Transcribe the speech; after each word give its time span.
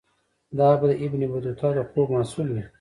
دا 0.59 0.69
به 0.79 0.85
د 0.89 0.93
ابن 1.03 1.21
بطوطه 1.31 1.67
د 1.77 1.79
خوب 1.89 2.07
محصول 2.15 2.47
وي. 2.51 2.63